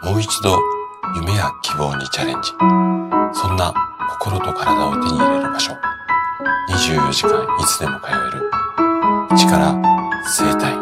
[0.00, 0.56] もう一度
[1.16, 2.50] 夢や希望にチャレンジ。
[3.32, 3.74] そんな
[4.20, 5.72] 心と体を手に入れる場所。
[6.68, 8.50] 24時間いつでも通える。
[9.36, 9.74] 力
[10.24, 10.72] 生体。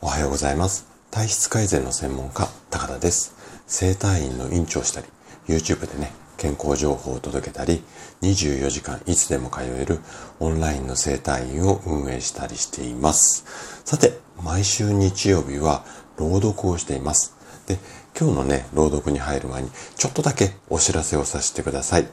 [0.00, 0.86] おはようございます。
[1.10, 3.34] 体質改善の専門家、高田です。
[3.66, 5.06] 生体院の院長したり、
[5.48, 7.82] YouTube でね、健康情報を届けたり、
[8.22, 10.00] 24時間いつでも通える
[10.40, 13.44] オンラインの生体院を運営したりしています。
[13.84, 15.84] さて、毎週日曜日は
[16.18, 17.34] 朗読をしています。
[17.66, 17.78] で、
[18.18, 22.08] 今日のね、朗読に入る前に、ちょっとだけお知らせをさせてください。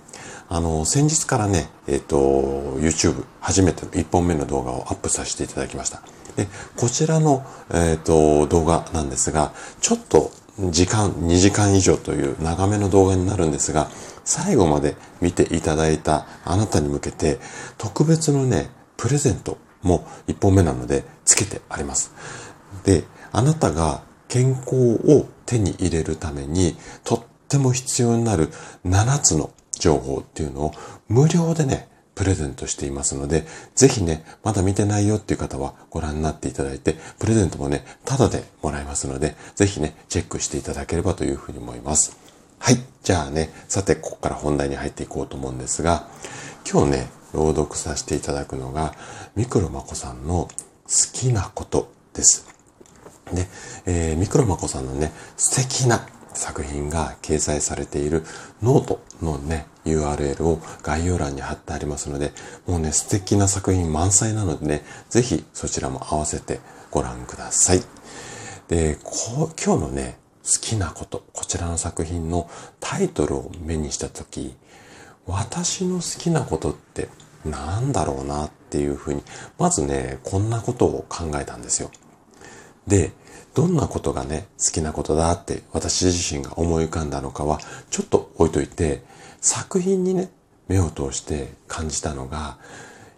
[0.49, 2.17] あの、先日からね、えっ、ー、と、
[2.79, 6.01] YouTube 初めての1本目の動画をアップさせていただきました。
[6.35, 13.89] で、こちらの、えっ、ー、と、動画なんですが、ちょっと時間、2時間以上という長めの動画になるんですが、
[14.25, 17.39] 最後まで見ていただいたあなたに向けて、
[17.77, 22.11] 特別のね、プレゼントも1本目なので、つけてあります。
[22.83, 23.03] で、
[23.33, 28.47] あなたが健康を手に入れるためにとっても必要になる
[28.85, 30.73] 7つの情報っていうのを
[31.09, 42.15] 無料でね、プレゼントしていますので、ぜひね、まだ見てないよっていう方はご覧になっていただいて、プレゼントもね、タダでもらえますので、ぜひね、チェックしていただければというふうに思います。
[42.59, 42.77] はい。
[43.03, 46.07] じゃあね、さて、ここから本題に入っていこうと思うんですが、
[46.71, 48.93] 今日ね、朗読させていただくのが、
[49.35, 50.49] ミクロマコさんの好
[51.13, 52.52] きなことです。
[53.35, 53.47] で、
[53.85, 58.23] えー、ミクロマコさんのね、素敵な作品が掲載されている
[58.61, 62.31] ノートのね、URL を概要欄に貼ってありますので、
[62.65, 66.59] もうね、素敵な作品満載なのでね、ぜひそちらも合わせて
[66.91, 67.81] ご覧ください。
[68.67, 74.55] で、こ今日のね、好きなこと、こちらの作品のタイトルを目にしたとき、
[75.25, 77.07] 私の好きなことって
[77.45, 79.23] 何だろうなっていうふうに、
[79.57, 81.91] まずね、こんなことを考えたんですよ。
[82.87, 83.11] で、
[83.53, 87.59] どんなことがね、好きなことだって私自身が思い浮かんだのかは、
[87.89, 89.03] ちょっと置いといて、
[89.41, 90.31] 作品にね、
[90.67, 92.57] 目を通して感じたのが、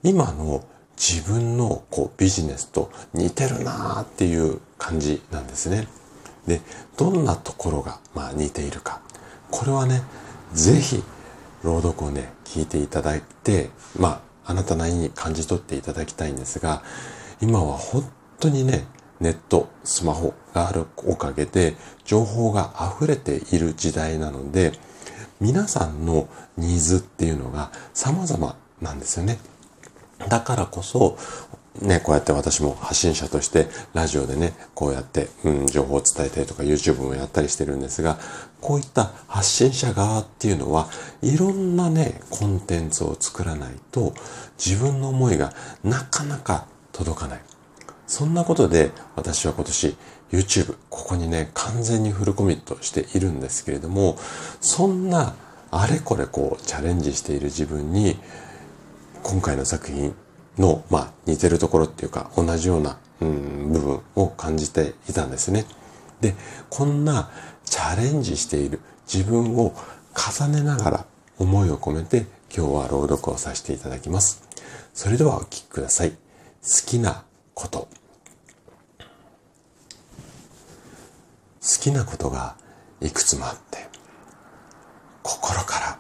[0.04, 0.64] 今の
[0.98, 5.88] 自分のこうビジネスと似てるなーっていう感じなんですね。
[6.48, 6.62] で、
[6.98, 9.02] どんなところがまあ似ているか。
[9.52, 10.04] これはね、
[10.54, 11.04] ぜひ
[11.64, 16.84] 朗読をね、聞いていただいて、まあ、あなたなりに感じ取っていただきたいんですが、
[17.42, 18.10] 今は本
[18.40, 18.86] 当にね、
[19.20, 24.74] ネット、スマホがあるおかげで情報が溢れている時代なので、
[25.40, 26.28] 皆さんの
[26.58, 29.38] ニーズっていうのが様々なんですよね。
[30.30, 31.18] だからこそ、
[31.82, 38.18] ね、こうやって私も発信者としてラジオでね、こうやって、うん、情報を伝えたりとか YouTube もやったりしてるんですが、
[38.62, 40.88] こういった発信者側っていうのは、
[41.22, 44.14] いろんなね、コンテンツを作らないと
[44.58, 45.54] 自分の思いが
[45.84, 47.42] なかなか届かない。
[48.08, 49.98] そんなことで私は今年
[50.32, 54.18] YouTube、ここにね、完全にフルコミットしているんですけれども、
[54.60, 55.36] そんな
[55.72, 58.18] あれこれこうチャレンジしている自分に、
[59.24, 60.14] 今回の作品
[60.58, 65.66] の、まあ、似てるところっていうか、同じような、うん、部分を感じていたんですね。
[66.22, 66.36] で、
[66.70, 67.30] こんな
[67.66, 68.80] チャレンジしている
[69.12, 69.74] 自分を
[70.16, 71.06] 重ねながら
[71.38, 74.44] 思いを込めて今日は朗読をさせていただきます。
[74.94, 76.12] それではお聴きください。
[76.12, 76.18] 好
[76.86, 77.24] きな
[77.56, 77.88] こと。
[81.62, 82.56] 好きなことが
[83.02, 83.88] いくつもあって、
[85.24, 85.98] 心か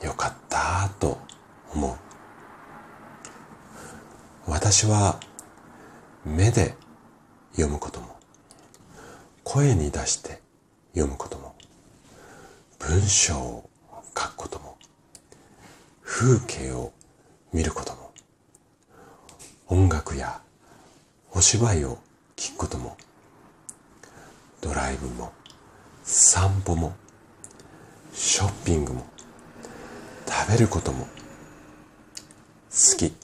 [0.00, 1.18] らよかったと
[1.74, 1.96] 思う。
[4.46, 5.18] 私は
[6.24, 6.76] 目で
[7.52, 8.16] 読むことも、
[9.42, 10.40] 声に出して
[10.94, 11.56] 読むことも、
[12.78, 13.70] 文章を
[14.16, 14.76] 書くことも、
[16.02, 16.92] 風景を
[17.52, 18.03] 見ることも、
[19.66, 20.42] 音楽や
[21.32, 21.98] お芝居を
[22.36, 22.98] 聴くことも、
[24.60, 25.32] ドライブも
[26.02, 26.94] 散歩も
[28.12, 29.06] ショッピングも
[30.26, 31.06] 食べることも
[32.70, 33.10] 好き。
[33.10, 33.16] 好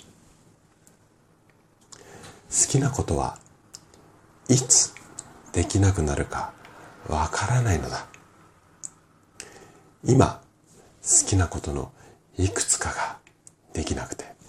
[2.69, 3.39] きなことは
[4.49, 4.95] いつ
[5.53, 6.53] できなくなるか
[7.07, 8.07] わからないのだ。
[10.05, 10.41] 今
[11.03, 11.93] 好きなことの
[12.39, 13.19] いくつかが
[13.75, 14.40] できなくて。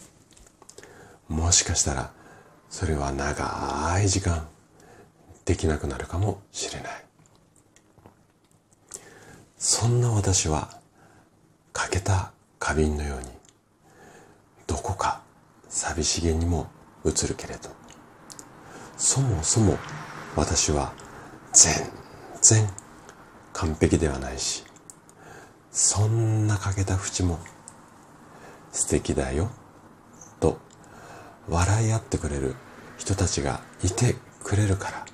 [1.32, 2.12] もしかしたら
[2.70, 4.48] それは長い時間
[5.46, 7.06] できなくなるかもしれない。
[9.58, 10.70] そんな私は
[11.72, 13.28] 欠けた花瓶のように
[14.68, 15.22] どこか
[15.70, 16.68] 寂しげにも
[17.06, 17.70] 映るけれど
[18.98, 19.78] そもそも
[20.36, 20.94] 私は
[21.54, 21.74] 全
[22.42, 22.68] 然
[23.54, 24.64] 完璧ではないし
[25.72, 27.40] そんな欠けた縁も
[28.72, 29.52] 素敵だよ
[30.40, 30.60] と
[31.50, 32.56] 笑い合ってくれる
[32.98, 35.06] 人たちがいてくれるから。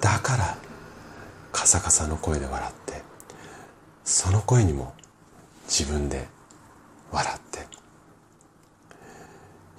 [0.00, 0.58] だから
[1.52, 3.02] カサカサの声で笑って
[4.04, 4.92] その声にも
[5.66, 6.28] 自分で
[7.10, 7.44] 笑って。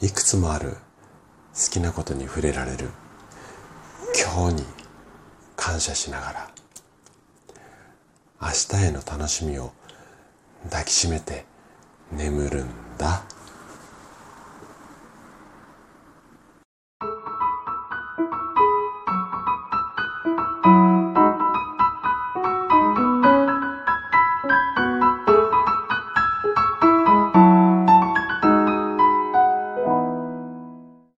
[0.02, 0.78] いくつもある
[1.54, 2.90] 好きなことに触れられる
[4.36, 4.64] 今日に
[5.56, 6.50] 感謝しながら
[8.42, 8.50] 明
[8.80, 9.72] 日への楽しみを
[10.66, 11.46] 抱きしめて
[12.12, 13.25] 眠るんだ。